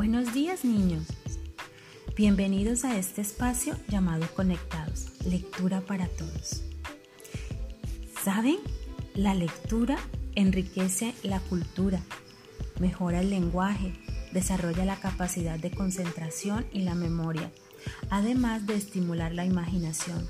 [0.00, 1.04] Buenos días niños.
[2.16, 6.62] Bienvenidos a este espacio llamado Conectados, lectura para todos.
[8.24, 8.56] ¿Saben?
[9.14, 9.98] La lectura
[10.34, 12.00] enriquece la cultura,
[12.78, 13.92] mejora el lenguaje,
[14.32, 17.52] desarrolla la capacidad de concentración y la memoria,
[18.08, 20.26] además de estimular la imaginación.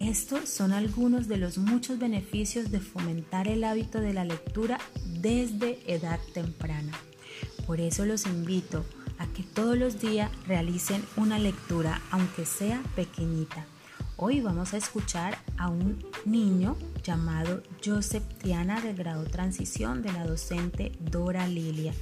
[0.00, 4.78] Estos son algunos de los muchos beneficios de fomentar el hábito de la lectura
[5.20, 6.98] desde edad temprana.
[7.66, 8.84] Por eso los invito
[9.18, 13.64] a que todos los días realicen una lectura, aunque sea pequeñita.
[14.16, 20.26] Hoy vamos a escuchar a un niño llamado Joseph Triana del grado transición de la
[20.26, 21.92] docente Dora Lilia.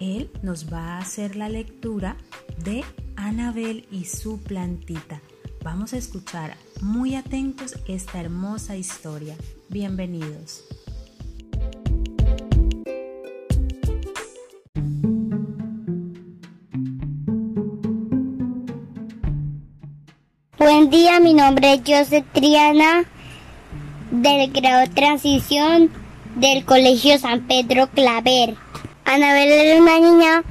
[0.00, 2.16] Él nos va a hacer la lectura
[2.64, 2.84] de
[3.16, 5.20] Anabel y su plantita.
[5.62, 9.36] Vamos a escuchar muy atentos esta hermosa historia.
[9.68, 10.64] Bienvenidos.
[20.92, 23.04] Día, mi nombre es José Triana
[24.10, 25.90] del grado Transición
[26.36, 28.58] del Colegio San Pedro Claver.
[29.06, 30.42] Anabel era una niña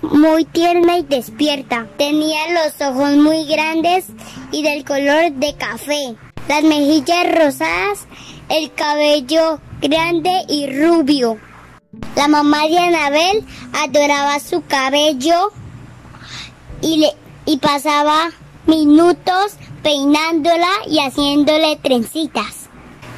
[0.00, 1.86] muy, tierna y despierta.
[1.96, 4.06] Tenía los ojos muy grandes
[4.50, 6.16] y del color de café,
[6.48, 8.08] las mejillas rosadas,
[8.48, 11.38] el cabello grande y rubio.
[12.16, 15.52] La mamá de Anabel adoraba su cabello
[16.80, 17.12] y, le,
[17.46, 18.32] y pasaba
[18.66, 22.68] minutos peinándola y haciéndole trencitas.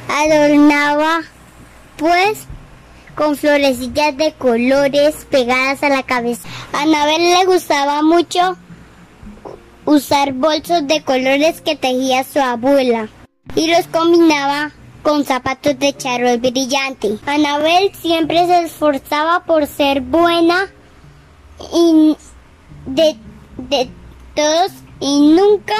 [0.09, 1.21] Adornaba
[1.97, 2.45] pues
[3.15, 6.47] con florecillas de colores pegadas a la cabeza.
[6.73, 8.57] A Anabel le gustaba mucho
[9.85, 13.07] usar bolsos de colores que tejía su abuela
[13.55, 14.71] y los combinaba
[15.03, 17.19] con zapatos de charol brillante.
[17.25, 20.67] Anabel siempre se esforzaba por ser buena
[21.73, 22.17] y
[22.87, 23.15] de,
[23.57, 23.89] de
[24.35, 25.75] todos y nunca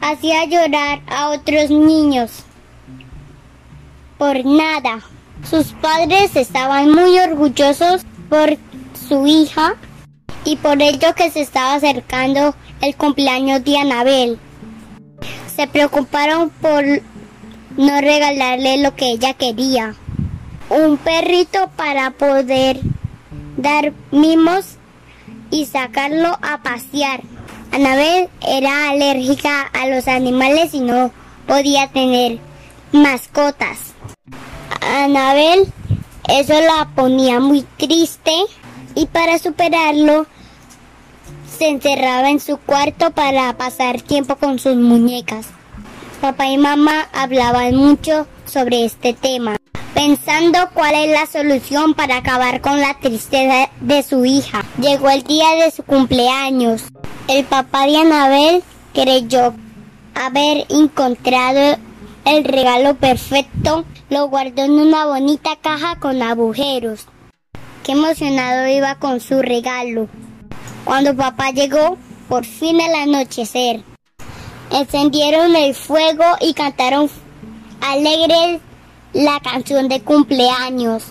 [0.00, 2.44] hacía llorar a otros niños.
[4.18, 5.00] Por nada.
[5.48, 8.56] Sus padres estaban muy orgullosos por
[9.08, 9.74] su hija
[10.44, 14.38] y por ello que se estaba acercando el cumpleaños de Anabel.
[15.54, 16.84] Se preocuparon por
[17.76, 19.94] no regalarle lo que ella quería.
[20.68, 22.80] Un perrito para poder
[23.56, 24.76] dar mimos
[25.50, 27.22] y sacarlo a pasear.
[27.76, 31.10] Anabel era alérgica a los animales y no
[31.46, 32.38] podía tener
[32.90, 33.92] mascotas.
[34.80, 35.70] Anabel
[36.26, 38.32] eso la ponía muy triste
[38.94, 40.24] y para superarlo
[41.58, 45.48] se encerraba en su cuarto para pasar tiempo con sus muñecas.
[46.22, 49.58] Papá y mamá hablaban mucho sobre este tema,
[49.92, 54.64] pensando cuál es la solución para acabar con la tristeza de su hija.
[54.80, 56.84] Llegó el día de su cumpleaños.
[57.28, 58.62] El papá de Anabel
[58.94, 59.52] creyó
[60.14, 61.76] haber encontrado
[62.24, 63.84] el regalo perfecto.
[64.10, 67.06] Lo guardó en una bonita caja con agujeros.
[67.82, 70.08] Qué emocionado iba con su regalo.
[70.84, 71.98] Cuando papá llegó,
[72.28, 73.82] por fin al anochecer,
[74.70, 77.10] encendieron el fuego y cantaron
[77.80, 78.60] alegres
[79.12, 81.02] la canción de cumpleaños.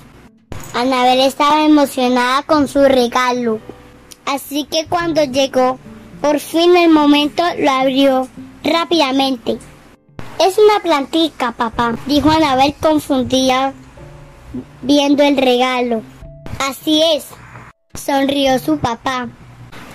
[0.74, 3.60] Anabel estaba emocionada con su regalo.
[4.26, 5.78] Así que cuando llegó
[6.22, 8.28] por fin el momento lo abrió
[8.64, 9.58] rápidamente.
[10.40, 13.74] Es una plantica, papá, dijo Anabel confundida
[14.82, 16.02] viendo el regalo.
[16.60, 17.28] Así es,
[17.94, 19.30] sonrió su papá.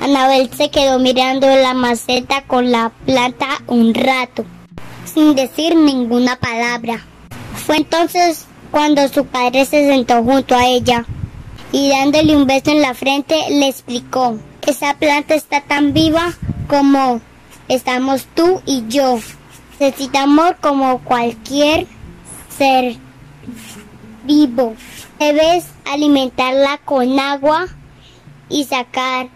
[0.01, 4.47] Anabel se quedó mirando la maceta con la planta un rato,
[5.05, 7.05] sin decir ninguna palabra.
[7.55, 11.05] Fue entonces cuando su padre se sentó junto a ella
[11.73, 14.39] y dándole un beso en la frente le explicó.
[14.71, 16.33] Esa planta está tan viva
[16.69, 17.21] como
[17.67, 19.19] estamos tú y yo.
[19.81, 21.89] Necesita amor como cualquier
[22.57, 22.95] ser
[24.23, 24.77] vivo.
[25.19, 27.67] Debes alimentarla con agua
[28.49, 29.31] y sacar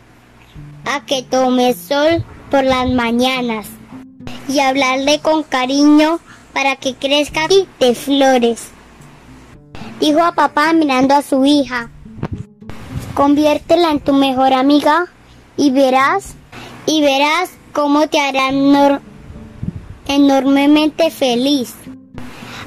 [0.85, 3.67] a que tome sol por las mañanas
[4.49, 6.21] y hablarle con cariño
[6.53, 7.49] para que crezca
[7.81, 8.69] de flores.
[9.99, 11.91] Dijo a papá mirando a su hija.
[13.15, 15.09] Conviértela en tu mejor amiga
[15.57, 16.35] y verás,
[16.87, 18.49] y verás cómo te hará
[20.09, 21.75] enormemente feliz.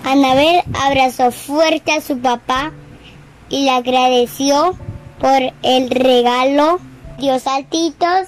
[0.03, 2.71] Anabel abrazó fuerte a su papá
[3.49, 4.75] y le agradeció
[5.19, 6.79] por el regalo.
[7.19, 8.27] Dio saltitos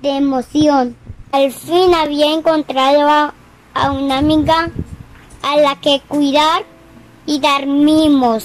[0.00, 0.96] de emoción.
[1.32, 3.34] Al fin había encontrado a,
[3.74, 4.70] a una amiga
[5.42, 6.64] a la que cuidar
[7.26, 8.44] y dar mimos.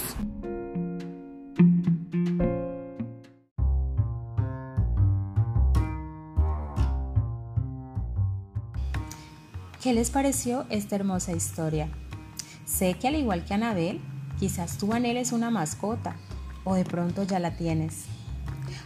[9.88, 11.88] ¿Qué les pareció esta hermosa historia?
[12.66, 14.02] Sé que al igual que Anabel,
[14.38, 16.18] quizás tú anheles una mascota
[16.66, 18.04] o de pronto ya la tienes.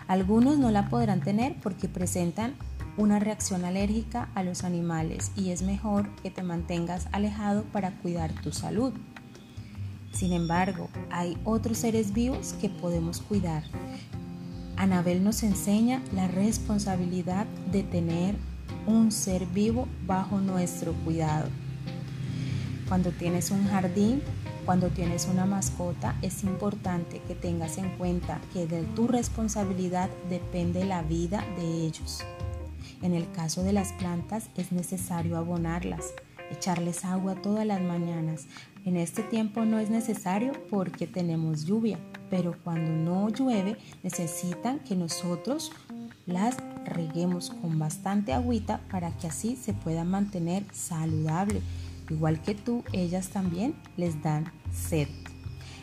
[0.08, 2.54] Algunos no la podrán tener porque presentan
[2.98, 8.32] una reacción alérgica a los animales y es mejor que te mantengas alejado para cuidar
[8.34, 8.94] tu salud.
[10.14, 13.64] Sin embargo, hay otros seres vivos que podemos cuidar.
[14.78, 18.36] Anabel nos enseña la responsabilidad de tener
[18.88, 21.50] un ser vivo bajo nuestro cuidado.
[22.88, 24.22] Cuando tienes un jardín,
[24.66, 30.86] cuando tienes una mascota, es importante que tengas en cuenta que de tu responsabilidad depende
[30.86, 32.24] la vida de ellos.
[33.02, 36.14] En el caso de las plantas es necesario abonarlas,
[36.52, 38.46] echarles agua todas las mañanas.
[38.86, 41.98] En este tiempo no es necesario porque tenemos lluvia,
[42.30, 45.72] pero cuando no llueve necesitan que nosotros
[46.28, 51.62] las reguemos con bastante agüita para que así se puedan mantener saludable.
[52.10, 55.08] Igual que tú, ellas también les dan sed.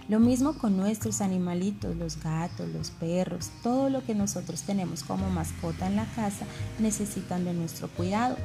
[0.08, 5.28] Lo mismo con nuestros animalitos, los gatos, los perros, todo lo que nosotros tenemos como
[5.28, 6.46] mascota en la casa
[6.78, 8.36] necesitan de nuestro cuidado,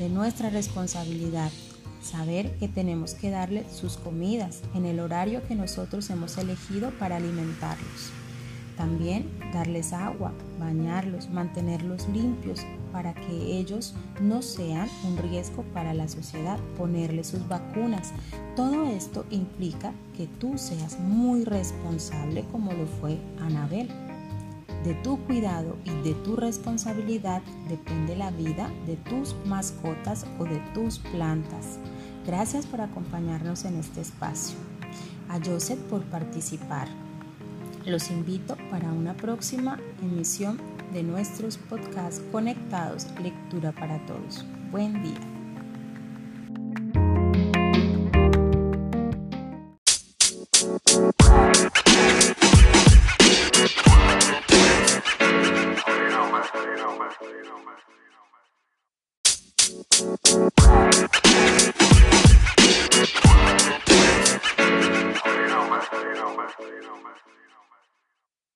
[0.00, 1.52] de nuestra responsabilidad.
[2.02, 7.16] Saber que tenemos que darle sus comidas en el horario que nosotros hemos elegido para
[7.16, 8.17] alimentarlos.
[8.78, 16.06] También darles agua, bañarlos, mantenerlos limpios para que ellos no sean un riesgo para la
[16.06, 18.12] sociedad, ponerles sus vacunas.
[18.54, 23.88] Todo esto implica que tú seas muy responsable como lo fue Anabel.
[24.84, 30.60] De tu cuidado y de tu responsabilidad depende la vida de tus mascotas o de
[30.72, 31.80] tus plantas.
[32.24, 34.56] Gracias por acompañarnos en este espacio.
[35.28, 37.07] A Joseph por participar.
[37.86, 40.58] Los invito para una próxima emisión
[40.92, 44.44] de nuestros podcasts conectados Lectura para Todos.
[44.70, 45.37] Buen día.